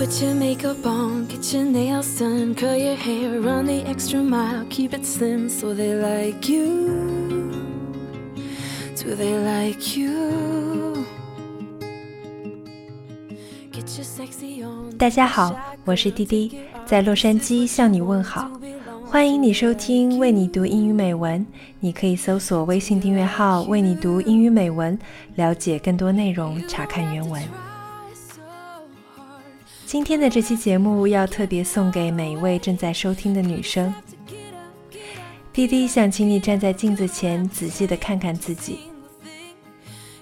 [0.00, 4.64] Put your makeup on, get your nails done, curl your hair, run the extra mile,
[4.70, 7.52] keep it slim so they like you.
[8.96, 11.04] Do they like you?
[13.70, 14.96] Get your sexy on.
[14.96, 15.54] 大家好，
[15.84, 16.50] 我是滴滴，
[16.86, 18.50] 在洛杉矶向你问好，
[19.04, 21.46] 欢迎你收听为你读英语美文。
[21.78, 24.98] 你可以搜索微信订阅号“为你读英语美文”，
[25.36, 27.42] 了解更多内容，查看原文。
[29.90, 33.92] 今天的这期节目要特别送给每一位正在收听的女生。
[35.52, 38.78] 滴滴想请你站在镜子前，仔细的看看自己。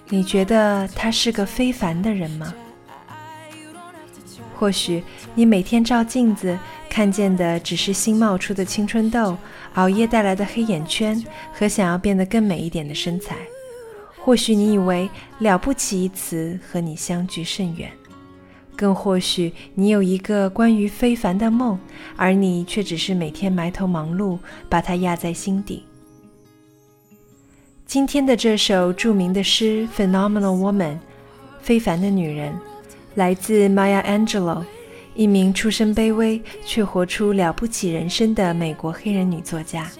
[0.07, 2.51] 你觉得他是个非凡的人吗？
[4.57, 5.03] 或许
[5.35, 6.57] 你每天照镜子
[6.89, 9.37] 看见的只是新冒出的青春痘、
[9.75, 13.35] 熬夜带来的黑眼圈和想要变得更美一点的身材。
[14.17, 17.91] 或许你以为“了不起”一词和你相距甚远。
[18.79, 21.77] 更或许你有一个关于非凡的梦，
[22.15, 25.83] 而你却只是每天埋头忙碌，把它压在心底。
[27.85, 30.93] 今天的这首著名的诗《Phenomenal Woman》，
[31.61, 32.57] 非凡的女人，
[33.15, 34.63] 来自 Maya Angelou，
[35.13, 39.91] 一名出身卑微却活出了不起人生的美国黑人女作家。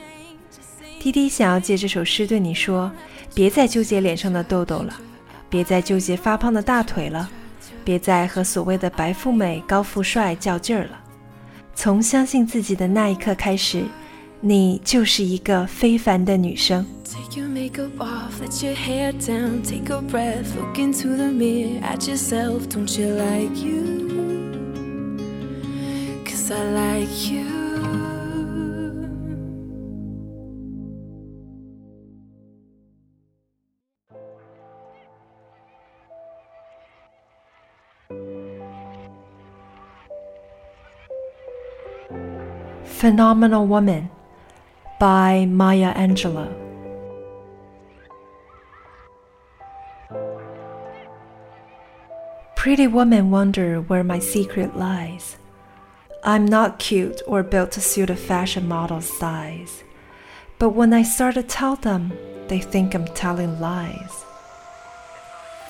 [1.02, 2.90] 滴滴想要借这首诗对你说：
[3.34, 4.94] 别再纠结脸上的痘痘了，
[5.50, 7.30] 别再纠结发胖的大腿了。
[7.84, 11.00] 别再和所谓的白富美、高富帅较劲儿了。
[11.74, 13.84] 从相信自己的那一刻开始，
[14.42, 16.86] 你就是一个非凡的女生。
[17.04, 17.90] Take your makeup
[43.00, 44.10] Phenomenal Woman
[45.00, 46.54] by Maya Angelou.
[52.58, 55.38] Pretty women wonder where my secret lies.
[56.26, 59.82] I'm not cute or built to suit a fashion model's size.
[60.58, 62.12] But when I start to tell them,
[62.50, 64.26] they think I'm telling lies.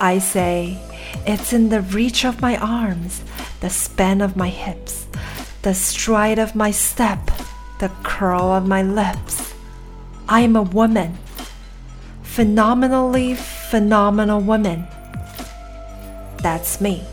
[0.00, 0.82] I say,
[1.28, 3.22] it's in the reach of my arms,
[3.60, 5.06] the span of my hips,
[5.62, 7.30] the stride of my step,
[7.80, 9.52] the curl of my lips.
[10.26, 11.18] I am a woman,
[12.22, 14.86] phenomenally phenomenal woman.
[16.42, 17.04] That's me.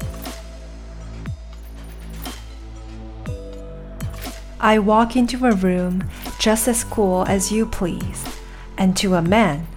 [4.62, 6.10] I walk into a room
[6.40, 8.26] just as cool as you please,
[8.78, 9.68] and to a man,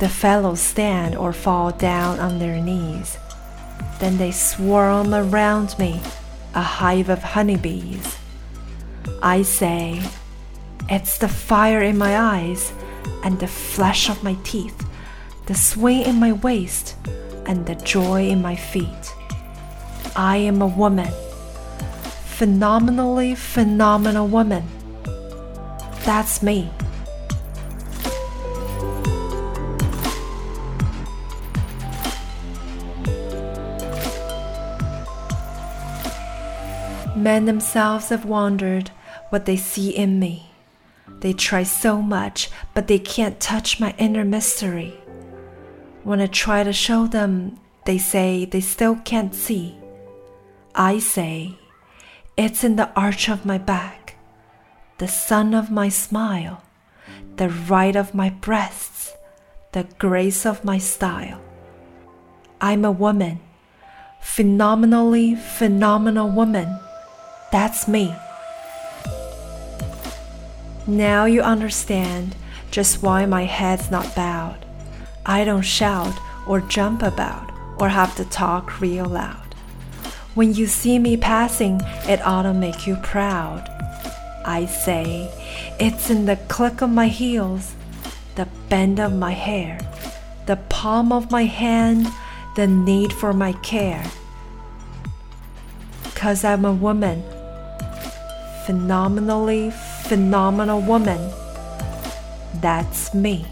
[0.00, 3.18] the fellows stand or fall down on their knees.
[4.00, 6.02] Then they swarm around me
[6.56, 8.16] a hive of honeybees.
[9.22, 10.02] I say,
[10.88, 12.72] it's the fire in my eyes
[13.22, 14.88] and the flesh of my teeth,
[15.44, 16.96] the sway in my waist
[17.44, 19.14] and the joy in my feet.
[20.16, 21.12] I am a woman,
[22.24, 24.64] phenomenally phenomenal woman.
[26.06, 26.70] That's me.
[37.16, 38.90] Men themselves have wondered
[39.30, 40.50] what they see in me.
[41.20, 45.00] They try so much, but they can't touch my inner mystery.
[46.04, 49.76] When I try to show them, they say they still can't see.
[50.74, 51.58] I say,
[52.36, 54.16] it's in the arch of my back,
[54.98, 56.62] the sun of my smile,
[57.36, 59.14] the right of my breasts,
[59.72, 61.40] the grace of my style.
[62.60, 63.40] I'm a woman,
[64.20, 66.78] phenomenally phenomenal woman.
[67.52, 68.14] That's me.
[70.86, 72.36] Now you understand
[72.70, 74.64] just why my head's not bowed.
[75.24, 79.54] I don't shout or jump about or have to talk real loud.
[80.34, 83.68] When you see me passing, it ought to make you proud.
[84.44, 85.30] I say,
[85.80, 87.74] it's in the click of my heels,
[88.34, 89.80] the bend of my hair,
[90.46, 92.06] the palm of my hand,
[92.54, 94.04] the need for my care.
[96.14, 97.24] Cause I'm a woman
[98.66, 101.20] phenomenally phenomenal woman.
[102.60, 103.46] That's me.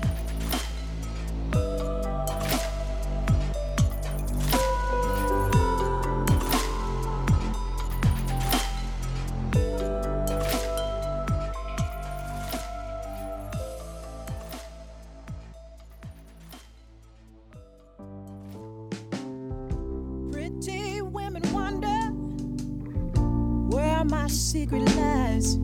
[24.05, 25.57] My secret lies.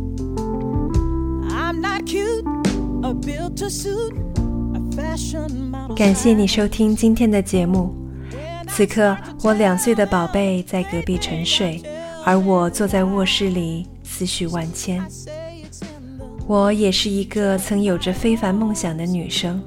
[1.52, 2.44] I'm not cute,
[3.02, 4.14] or built to suit
[4.74, 7.94] a fashion 感谢你收听今天的节目。
[8.68, 11.82] 此刻，我两岁的宝贝在隔壁沉睡，
[12.24, 15.04] 而我坐在卧室里思绪万千。
[16.46, 19.62] 我也是一个曾有着非凡梦想的女生，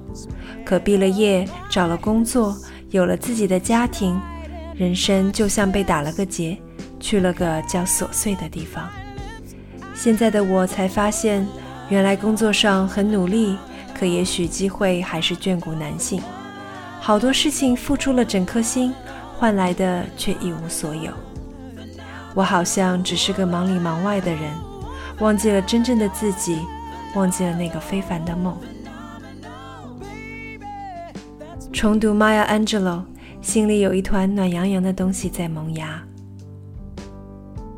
[0.65, 2.55] 可毕了业，找了工作，
[2.89, 4.19] 有了自己的家庭，
[4.75, 6.57] 人生就像被打了个结，
[7.03, 8.89] 去了个叫琐碎的地方。
[9.93, 11.45] 现在的我才发现，
[11.89, 13.57] 原来工作上很努力，
[13.93, 16.21] 可也许机会还是眷顾男性。
[17.01, 18.93] 好多事情付出了整颗心，
[19.37, 21.11] 换来的却一无所有。
[22.33, 24.53] 我好像只是个忙里忙外的人，
[25.19, 26.61] 忘记了真正的自己，
[27.15, 28.57] 忘记了那个非凡的梦。
[31.73, 33.03] 重读 Maya Angelou，
[33.41, 36.01] 心里有一团暖洋洋的东西在萌芽。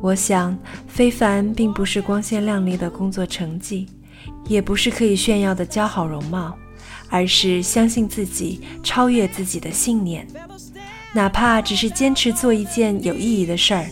[0.06, 0.56] 我想，
[0.88, 3.88] 非凡并不是光鲜亮丽的工作成绩，
[4.48, 6.56] 也不是可以炫耀的姣好容貌。
[7.10, 10.28] 而是相信自己，超越自己的信念，
[11.14, 13.86] 哪怕只是坚持做一件有意义的事儿，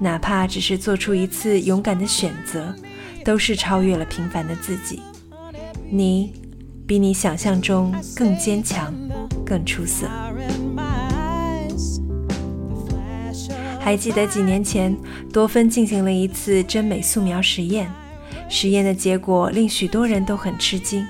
[0.00, 2.74] 哪怕只是做出一次勇敢的选择，
[3.24, 5.00] 都是超越了平凡的自己。
[5.88, 6.32] 你
[6.84, 8.92] 比你想象中更坚强，
[9.46, 10.08] 更出色。
[13.84, 14.96] 还记得几年前，
[15.30, 17.92] 多芬进行了一次真美素描实验，
[18.48, 21.06] 实验的结果令许多人都很吃惊。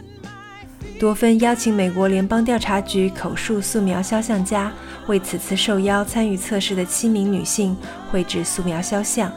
[0.99, 4.73] 多芬邀请美国联邦调查局口述素描肖像家
[5.07, 7.77] 为此次受邀参与测试的七名女性
[8.11, 9.31] 绘制素描肖像，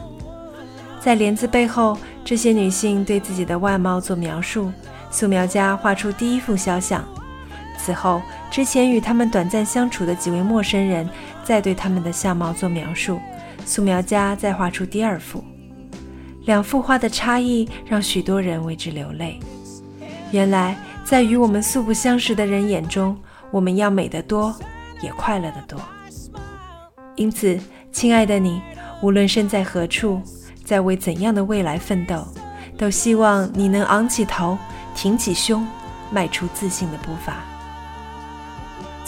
[1.00, 4.72] 在帘子背后，这些女性对自己的外貌做描述，
[5.12, 7.04] 素描家画出第一幅肖像。
[7.78, 8.20] 此后，
[8.50, 11.08] 之前与他们短暂相处的几位陌生人
[11.42, 13.18] 再对他们的相貌做描述，
[13.64, 15.42] 素描家再画出第二幅。
[16.44, 19.38] 两幅画的差异让许多人为之流泪。
[20.32, 20.76] 原来。
[21.04, 23.16] 在与我们素不相识的人眼中，
[23.50, 24.54] 我们要美得多，
[25.00, 25.80] 也快乐得多。
[27.16, 27.58] 因此，
[27.90, 28.60] 亲爱的你，
[29.00, 30.20] 无论身在何处，
[30.66, 32.28] 在为怎样的未来奋斗，
[32.76, 34.58] 都希望你能昂起头，
[34.94, 35.66] 挺起胸，
[36.10, 37.36] 迈出自信的步伐。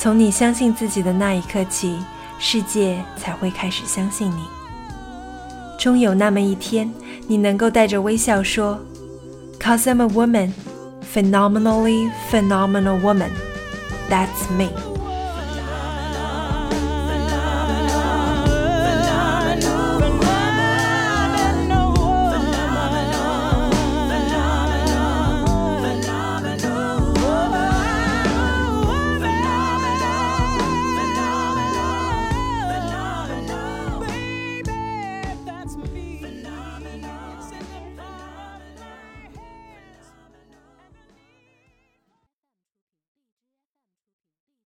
[0.03, 1.99] 从你相信自己的那一刻起，
[2.39, 4.41] 世界才会开始相信你。
[5.79, 6.91] 终有那么一天，
[7.29, 8.81] 你能够带着微笑说
[9.61, 10.53] ：“Cause I'm a woman。”
[11.13, 13.29] phenomenally phenomenal woman.
[14.09, 14.71] That's me.